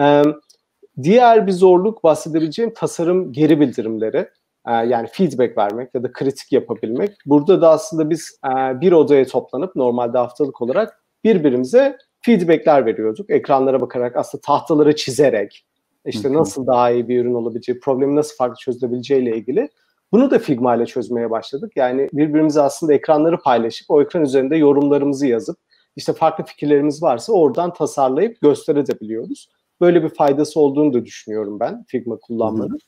[0.00, 0.22] E,
[1.02, 4.28] diğer bir zorluk bahsedebileceğim tasarım geri bildirimleri.
[4.68, 7.16] E, yani feedback vermek ya da kritik yapabilmek.
[7.26, 13.30] Burada da aslında biz e, bir odaya toplanıp normalde haftalık olarak birbirimize feedbackler veriyorduk.
[13.30, 15.64] Ekranlara bakarak aslında tahtalara çizerek
[16.08, 19.68] işte nasıl daha iyi bir ürün olabileceği, problemi nasıl farklı çözülebileceği ile ilgili.
[20.12, 21.72] Bunu da Figma ile çözmeye başladık.
[21.76, 25.56] Yani birbirimize aslında ekranları paylaşıp o ekran üzerinde yorumlarımızı yazıp
[25.96, 29.48] işte farklı fikirlerimiz varsa oradan tasarlayıp gösterebiliyoruz.
[29.80, 32.78] Böyle bir faydası olduğunu da düşünüyorum ben Figma kullanmanın.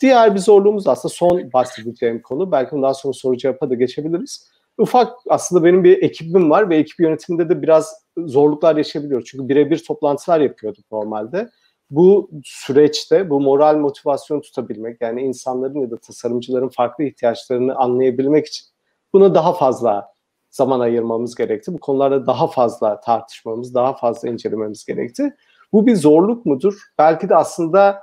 [0.00, 2.52] Diğer bir zorluğumuz aslında son bahsedeceğim konu.
[2.52, 4.50] Belki bundan sonra soru cevapa da geçebiliriz.
[4.78, 9.28] Ufak aslında benim bir ekibim var ve ekip yönetiminde de biraz zorluklar yaşayabiliyoruz.
[9.28, 11.50] Çünkü birebir toplantılar yapıyorduk normalde
[11.90, 18.66] bu süreçte bu moral motivasyon tutabilmek yani insanların ya da tasarımcıların farklı ihtiyaçlarını anlayabilmek için
[19.12, 20.16] buna daha fazla
[20.50, 21.72] zaman ayırmamız gerekti.
[21.74, 25.36] Bu konularda daha fazla tartışmamız, daha fazla incelememiz gerekti.
[25.72, 26.82] Bu bir zorluk mudur?
[26.98, 28.00] Belki de aslında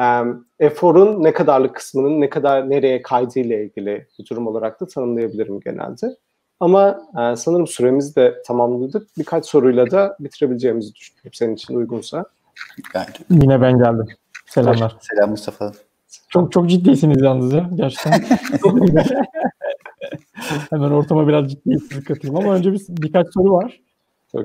[0.00, 0.04] e,
[0.58, 6.16] eforun ne kadarlık kısmının ne kadar nereye kaydıyla ilgili bir durum olarak da tanımlayabilirim genelde.
[6.60, 9.08] Ama e, sanırım süremizi de tamamladık.
[9.18, 12.24] Birkaç soruyla da bitirebileceğimizi düşünüyorum senin için uygunsa.
[12.92, 13.20] Gayet.
[13.30, 14.06] Yine ben geldim.
[14.46, 14.96] Selamlar.
[15.00, 15.72] Selam Mustafa.
[16.28, 18.12] Çok çok ciddisiniz yalnız ya gerçekten.
[20.70, 23.80] Hemen ortama biraz ciddiyetsizlik katayım ama önce bir, birkaç soru var.
[24.34, 24.40] Ee,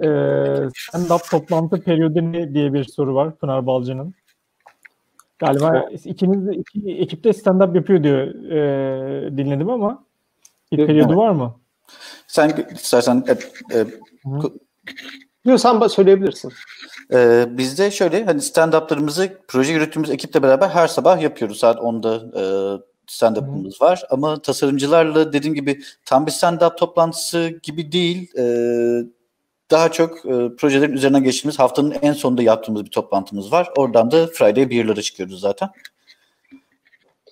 [0.73, 4.13] stand-up toplantı periyodu ne diye bir soru var Pınar Balcı'nın.
[5.39, 10.03] Galiba ikiniz de iki ekipte stand-up yapıyor diyor e, dinledim ama
[10.71, 11.55] bir periyodu var mı?
[12.27, 13.31] Sen istersen e,
[13.77, 13.85] e,
[15.45, 16.53] Diyorsan söyleyebilirsin.
[17.13, 21.59] Ee, bizde şöyle hani stand-up'larımızı proje yürüttüğümüz ekiple beraber her sabah yapıyoruz.
[21.59, 22.43] Saat 10'da e,
[23.07, 24.03] stand-up'ımız var.
[24.09, 28.37] Ama tasarımcılarla dediğim gibi tam bir stand-up toplantısı gibi değil.
[28.37, 28.43] E,
[29.71, 33.69] daha çok e, projelerin üzerine geçtiğimiz haftanın en sonunda yaptığımız bir toplantımız var.
[33.77, 35.69] Oradan da Friday Beer'lara çıkıyoruz zaten.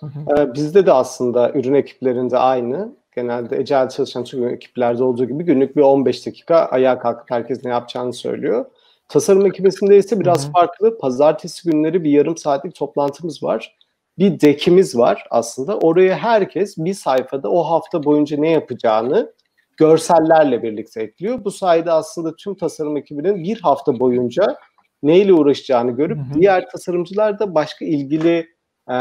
[0.03, 5.75] Ee, bizde de aslında ürün ekiplerinde aynı genelde Agile çalışan tüm ekiplerde olduğu gibi günlük
[5.75, 8.65] bir 15 dakika ayağa kalkıp herkes ne yapacağını söylüyor.
[9.07, 10.51] Tasarım ekibisinde ise biraz Hı-hı.
[10.51, 10.97] farklı.
[10.97, 13.77] Pazartesi günleri bir yarım saatlik toplantımız var.
[14.17, 15.77] Bir dekimiz var aslında.
[15.77, 19.33] Oraya herkes bir sayfada o hafta boyunca ne yapacağını
[19.77, 21.45] görsellerle birlikte ekliyor.
[21.45, 24.57] Bu sayede aslında tüm tasarım ekibinin bir hafta boyunca
[25.03, 26.41] neyle uğraşacağını görüp Hı-hı.
[26.41, 28.47] diğer tasarımcılar da başka ilgili
[28.91, 28.95] e,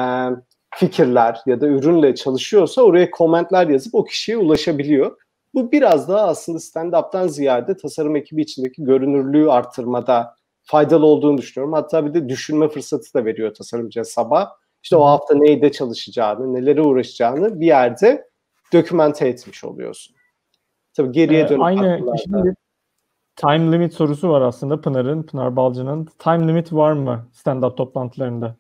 [0.75, 5.17] fikirler ya da ürünle çalışıyorsa oraya komentler yazıp o kişiye ulaşabiliyor.
[5.55, 11.73] Bu biraz daha aslında stand-up'tan ziyade tasarım ekibi içindeki görünürlüğü arttırmada faydalı olduğunu düşünüyorum.
[11.73, 14.51] Hatta bir de düşünme fırsatı da veriyor tasarımcıya sabah.
[14.83, 18.29] İşte o hafta neyde çalışacağını, nelere uğraşacağını bir yerde
[18.73, 20.17] dokümente etmiş oluyorsun.
[20.95, 22.55] Tabii geriye ee, dönüp aynı şimdi
[23.37, 26.09] time limit sorusu var aslında Pınar'ın, Pınar Balcı'nın.
[26.19, 28.57] Time limit var mı stand-up toplantılarında?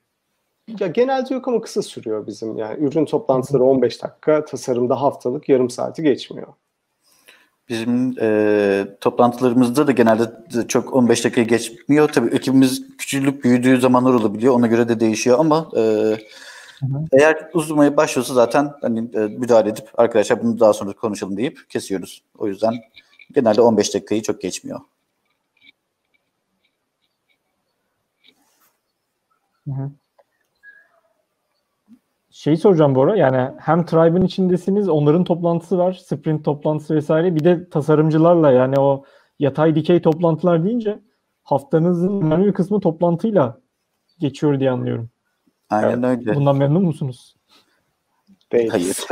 [0.81, 2.59] Ya genelde yok ama kısa sürüyor bizim.
[2.59, 6.49] Yani ürün toplantıları 15 dakika, tasarımda haftalık yarım saati geçmiyor.
[7.69, 10.33] Bizim e, toplantılarımızda da genelde
[10.69, 12.09] çok 15 dakika geçmiyor.
[12.09, 14.55] Tabii ekibimiz küçülüp büyüdüğü zamanlar olabiliyor.
[14.55, 16.17] Ona göre de değişiyor ama e,
[16.81, 17.05] Hı-hı.
[17.13, 22.23] Eğer uzamaya başlıyorsa zaten hani e, müdahale edip arkadaşlar bunu daha sonra konuşalım deyip kesiyoruz.
[22.39, 22.75] O yüzden
[23.35, 24.81] genelde 15 dakikayı çok geçmiyor.
[29.65, 29.91] Hı hı.
[32.39, 37.45] Şeyi soracağım bu ara yani hem Tribe'ın içindesiniz onların toplantısı var sprint toplantısı vesaire bir
[37.45, 39.05] de tasarımcılarla yani o
[39.39, 40.99] yatay dikey toplantılar deyince
[41.43, 43.61] haftanızın önemli bir kısmı toplantıyla
[44.19, 45.11] geçiyor diye anlıyorum.
[45.71, 46.35] Aynen yani öyle.
[46.35, 47.37] Bundan memnun musunuz?
[48.53, 48.71] Değil.
[48.71, 48.97] Hayır.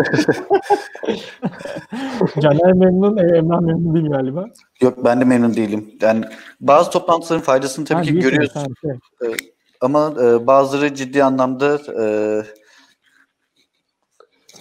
[2.41, 4.45] Caner memnun, Emrah memnun değil galiba.
[4.81, 5.95] Yok ben de memnun değilim.
[6.01, 6.25] Yani
[6.61, 8.61] bazı toplantıların faydasını tabii ha, ki görüyorsun.
[8.61, 9.37] Ha, şey.
[9.81, 12.05] Ama e, bazıları ciddi anlamda e,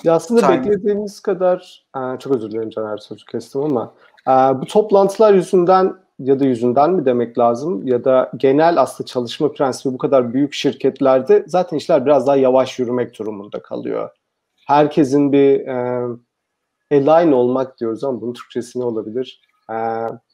[0.03, 0.59] ya aslında Time.
[0.59, 3.93] beklediğimiz kadar e, çok özür dilerim Caner sözü kestim ama
[4.27, 9.51] e, bu toplantılar yüzünden ya da yüzünden mi demek lazım ya da genel aslında çalışma
[9.51, 14.09] prensibi bu kadar büyük şirketlerde zaten işler biraz daha yavaş yürümek durumunda kalıyor.
[14.67, 16.07] Herkesin bir e,
[16.91, 19.41] align olmak diyoruz ama bunun Türkçesi ne olabilir?
[19.71, 19.75] E,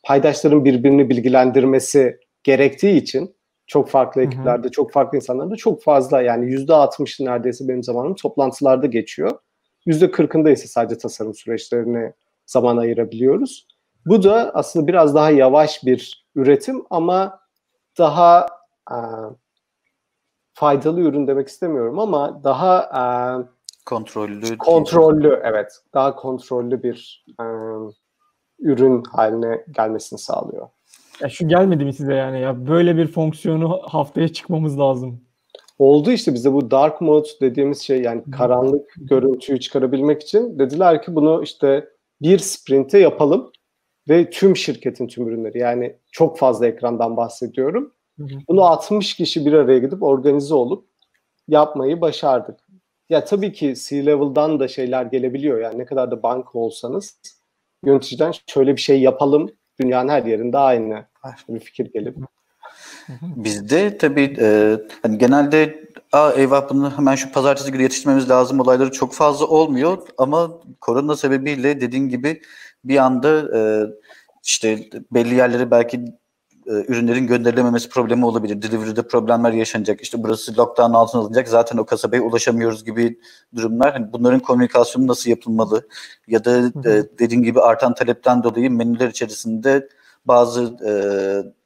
[0.03, 3.35] paydaşların birbirini bilgilendirmesi gerektiği için
[3.67, 4.71] çok farklı ekiplerde, hı hı.
[4.71, 9.31] çok farklı insanlarda çok fazla yani yüzde altmışı neredeyse benim zamanım toplantılarda geçiyor.
[9.85, 12.13] Yüzde kırkında ise sadece tasarım süreçlerine
[12.45, 13.67] zaman ayırabiliyoruz.
[14.05, 17.39] Bu da aslında biraz daha yavaş bir üretim ama
[17.97, 18.47] daha
[18.91, 18.97] e,
[20.53, 23.03] faydalı ürün demek istemiyorum ama daha e,
[23.85, 27.43] kontrollü kontrollü evet daha kontrollü bir e,
[28.59, 30.69] ürün haline gelmesini sağlıyor.
[31.21, 35.21] Ya şu gelmedi mi size yani ya böyle bir fonksiyonu haftaya çıkmamız lazım.
[35.81, 41.15] Oldu işte bize bu dark mode dediğimiz şey yani karanlık görüntüyü çıkarabilmek için dediler ki
[41.15, 41.89] bunu işte
[42.21, 43.51] bir sprinte yapalım
[44.09, 47.93] ve tüm şirketin tüm ürünleri yani çok fazla ekrandan bahsediyorum.
[48.47, 50.87] Bunu 60 kişi bir araya gidip organize olup
[51.47, 52.59] yapmayı başardık.
[53.09, 55.59] Ya tabii ki C-level'dan da şeyler gelebiliyor.
[55.59, 57.19] Yani ne kadar da banka olsanız
[57.85, 59.51] yöneticiden şöyle bir şey yapalım.
[59.81, 61.05] Dünyanın her yerinde aynı
[61.49, 62.17] bir fikir gelip.
[63.21, 68.91] Bizde tabii e, hani genelde Aa, eyvah bunu hemen şu pazartesi günü yetiştirmemiz lazım olayları
[68.91, 72.41] çok fazla olmuyor ama korona sebebiyle dediğin gibi
[72.85, 73.61] bir anda e,
[74.43, 75.97] işte belli yerlere belki
[76.67, 78.61] e, ürünlerin gönderilememesi problemi olabilir.
[78.61, 80.01] Delivery'de problemler yaşanacak.
[80.01, 81.47] İşte burası lockdown altına alınacak.
[81.47, 83.19] Zaten o kasabaya ulaşamıyoruz gibi
[83.55, 83.93] durumlar.
[83.93, 85.87] Hani bunların komünikasyonu nasıl yapılmalı?
[86.27, 89.89] Ya da e, dediğin gibi artan talepten dolayı menüler içerisinde
[90.25, 90.91] bazı e,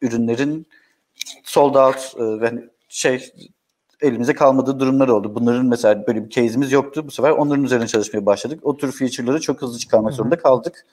[0.06, 0.67] ürünlerin
[1.43, 3.31] sold out e, ve şey
[4.01, 5.35] elimize kalmadığı durumlar oldu.
[5.35, 7.03] Bunların mesela böyle bir case'imiz yoktu.
[7.07, 8.59] Bu sefer onların üzerine çalışmaya başladık.
[8.63, 10.85] O tür feature'ları çok hızlı çıkarmak zorunda kaldık.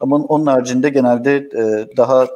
[0.00, 2.26] Ama onun haricinde genelde e, daha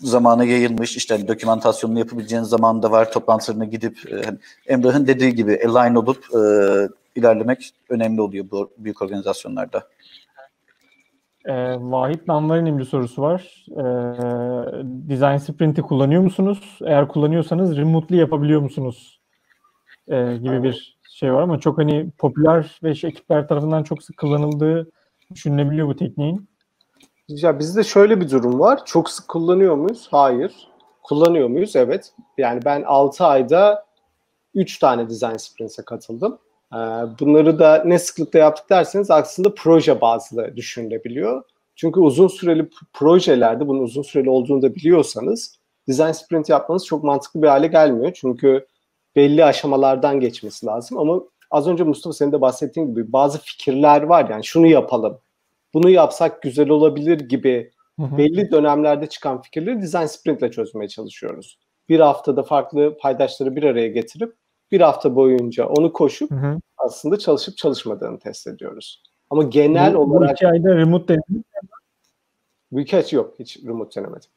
[0.00, 5.34] zamana yayılmış işte hani dokümantasyonunu yapabileceğiniz zaman da var toplantılarına gidip e, hani Emrah'ın dediği
[5.34, 6.40] gibi align olup e,
[7.20, 9.88] ilerlemek önemli oluyor bu büyük organizasyonlarda.
[11.44, 13.66] E, Vahit Namvar'ın bir sorusu var.
[13.70, 13.82] E,
[14.84, 16.78] Design Sprint'i kullanıyor musunuz?
[16.84, 19.20] Eğer kullanıyorsanız remotely yapabiliyor musunuz?
[20.08, 24.90] E, gibi bir şey var ama çok hani popüler ve ekipler tarafından çok sık kullanıldığı
[25.34, 26.48] düşünülebiliyor bu tekniğin.
[27.28, 28.80] Ya bizde şöyle bir durum var.
[28.84, 30.08] Çok sık kullanıyor muyuz?
[30.10, 30.68] Hayır.
[31.02, 31.76] Kullanıyor muyuz?
[31.76, 32.12] Evet.
[32.38, 33.86] Yani ben 6 ayda
[34.54, 36.38] 3 tane design sprint'e katıldım.
[36.72, 36.76] Ee,
[37.20, 41.42] bunları da ne sıklıkta yaptık derseniz aslında proje bazlı düşünülebiliyor.
[41.76, 45.58] Çünkü uzun süreli projelerde bunun uzun süreli olduğunu da biliyorsanız
[45.88, 48.12] design sprint yapmanız çok mantıklı bir hale gelmiyor.
[48.14, 48.66] Çünkü
[49.16, 54.30] belli aşamalardan geçmesi lazım ama az önce Mustafa senin de bahsettiğin gibi bazı fikirler var
[54.30, 55.18] yani şunu yapalım,
[55.74, 61.58] bunu yapsak güzel olabilir gibi belli dönemlerde çıkan fikirleri design sprint ile çözmeye çalışıyoruz.
[61.88, 64.34] Bir haftada farklı paydaşları bir araya getirip
[64.72, 66.60] bir hafta boyunca onu koşup hı hı.
[66.76, 69.02] aslında çalışıp çalışmadığını test ediyoruz.
[69.30, 70.30] Ama genel bu, olarak...
[70.30, 71.44] Bu iki ayda remote denedin
[72.72, 73.34] Bu iki ay yok.
[73.38, 74.30] Hiç remote denemedik.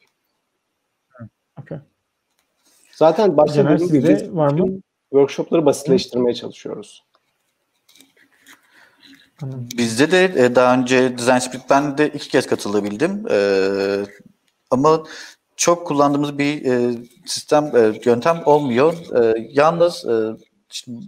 [1.62, 1.78] Okay.
[2.92, 4.80] Zaten başta dediğim gibi var mı?
[5.10, 7.04] workshopları basitleştirmeye çalışıyoruz.
[9.76, 13.26] Bizde de e, daha önce Design Sprint ben de iki kez katılabildim.
[13.30, 14.04] Ee,
[14.70, 15.04] ama
[15.56, 16.94] çok kullandığımız bir e,
[17.26, 18.94] sistem, e, yöntem olmuyor.
[19.22, 20.36] E, yalnız e,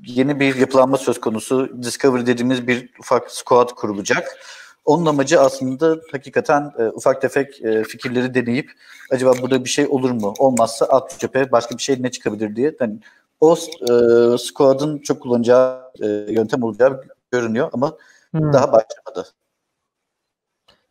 [0.07, 1.83] yeni bir yapılanma söz konusu.
[1.83, 4.39] Discovery dediğimiz bir ufak squad kurulacak.
[4.85, 8.71] Onun amacı aslında hakikaten e, ufak tefek e, fikirleri deneyip
[9.11, 10.35] acaba burada bir şey olur mu?
[10.39, 12.75] Olmazsa at çöpe başka bir şey ne çıkabilir diye.
[12.81, 12.99] Yani
[13.41, 13.93] o e,
[14.39, 17.97] squad'ın çok kullanacağı e, yöntem olacağı görünüyor ama
[18.31, 18.53] hmm.
[18.53, 19.29] daha başlamadı.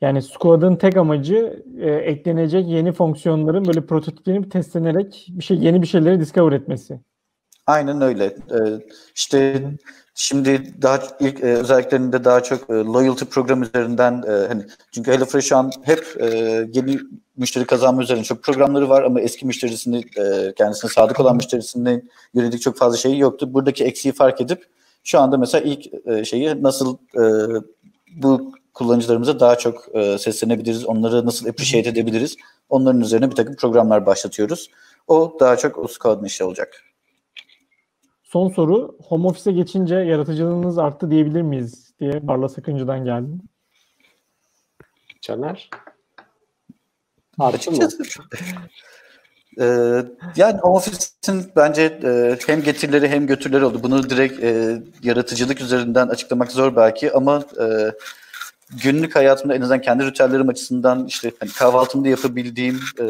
[0.01, 5.87] Yani Squad'ın tek amacı e, eklenecek yeni fonksiyonların böyle prototiplenip testlenerek bir şey yeni bir
[5.87, 6.99] şeyleri discover etmesi.
[7.67, 8.25] Aynen öyle.
[8.25, 8.57] Ee,
[9.15, 9.63] işte
[10.15, 15.45] şimdi daha ilk e, özelliklerinde daha çok e, loyalty program üzerinden e, hani çünkü HelloFresh
[15.45, 16.27] şu an hep e,
[16.73, 16.99] yeni
[17.37, 22.01] müşteri kazanma üzerine çok programları var ama eski müşterisini e, kendisine sadık olan müşterisine
[22.33, 23.53] yönelik çok fazla şeyi yoktu.
[23.53, 24.65] Buradaki eksiği fark edip
[25.03, 27.23] şu anda mesela ilk e, şeyi nasıl e,
[28.15, 32.35] bu kullanıcılarımıza daha çok e, seslenebiliriz, onları nasıl appreciate edebiliriz,
[32.69, 34.69] onların üzerine bir takım programlar başlatıyoruz.
[35.07, 36.83] O daha çok o squad'ın işi olacak.
[38.23, 38.97] Son soru.
[39.03, 43.31] Home office'e geçince yaratıcılığınız arttı diyebilir miyiz diye Barla Sakıncı'dan geldi.
[45.21, 45.69] Caner?
[47.39, 47.87] Arttı mı?
[49.59, 50.03] Ee,
[50.35, 53.79] yani office'in bence e, hem getirileri hem götürleri oldu.
[53.83, 57.91] Bunu direkt e, yaratıcılık üzerinden açıklamak zor belki ama e,
[58.83, 63.05] günlük hayatımda en azından kendi ritüellerim açısından işte hani kahvaltımda yapabildiğim e,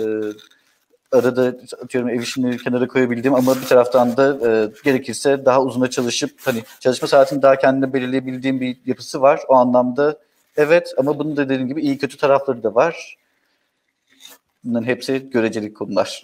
[1.11, 6.31] arada atıyorum ev işini kenara koyabildiğim ama bir taraftan da e, gerekirse daha uzuna çalışıp
[6.43, 9.41] hani çalışma saatini daha kendine belirleyebildiğim bir yapısı var.
[9.47, 10.17] O anlamda
[10.57, 13.17] evet ama bunun da dediğim gibi iyi kötü tarafları da var.
[14.63, 16.23] Bunların hepsi göreceli konular.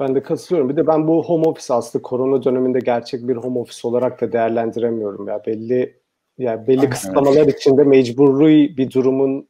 [0.00, 0.70] Ben de katılıyorum.
[0.70, 4.32] Bir de ben bu home office aslında korona döneminde gerçek bir home office olarak da
[4.32, 5.42] değerlendiremiyorum ya.
[5.46, 5.94] Belli
[6.38, 9.48] yani belli kısıtlamalar içinde mecburi bir durumun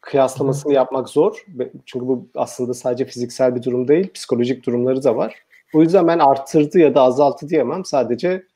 [0.00, 1.44] kıyaslamasını yapmak zor.
[1.86, 5.34] Çünkü bu aslında sadece fiziksel bir durum değil, psikolojik durumları da var.
[5.74, 7.84] O yüzden ben arttırdı ya da azalttı diyemem.
[7.84, 8.46] Sadece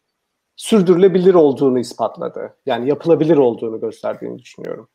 [0.56, 2.56] sürdürülebilir olduğunu ispatladı.
[2.66, 4.88] Yani yapılabilir olduğunu gösterdiğini düşünüyorum.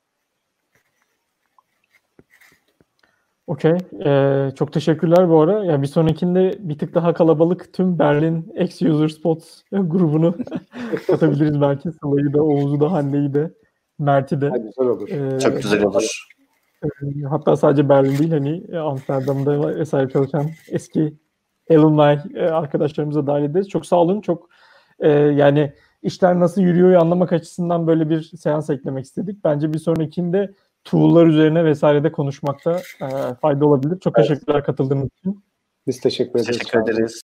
[3.48, 3.78] Okey.
[4.06, 5.66] Ee, çok teşekkürler bu ara.
[5.66, 10.36] Yani bir sonrakinde bir tık daha kalabalık tüm Berlin X-User Spots grubunu
[11.08, 11.92] katabiliriz belki.
[11.92, 13.54] Sıla'yı da, Oğuz'u da, Hande'yi de,
[14.00, 14.50] Mert'i de.
[14.50, 15.10] Ha, güzel olur.
[15.10, 16.26] Ee, çok güzel olur.
[17.30, 21.14] Hatta sadece Berlin değil hani e, Amsterdam'da vesaire çalışan eski
[21.70, 23.70] alumni e, arkadaşlarımıza dahil ederiz.
[23.70, 24.22] Çok sağ olun.
[24.22, 24.50] Çok
[25.00, 29.44] e, yani işler nasıl yürüyor anlamak açısından böyle bir seans eklemek istedik.
[29.44, 30.54] Bence bir sonrakinde
[30.86, 33.08] tool'lar üzerine vesairede konuşmakta e,
[33.42, 34.00] fayda olabilir.
[34.00, 34.28] Çok evet.
[34.28, 35.44] teşekkürler katıldığınız için.
[35.88, 36.58] Biz teşekkür ederiz.
[36.58, 37.22] Teşekkür ederiz.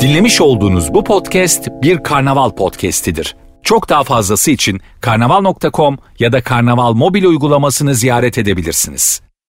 [0.00, 3.36] Dinlemiş olduğunuz bu podcast bir karnaval podcastidir.
[3.62, 9.27] Çok daha fazlası için karnaval.com ya da karnaval mobil uygulamasını ziyaret edebilirsiniz.